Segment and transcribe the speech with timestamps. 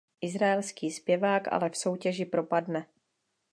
[0.21, 2.85] Izraelský zpěvák ale v soutěži propadne.